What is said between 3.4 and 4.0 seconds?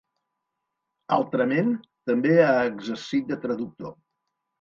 traductor.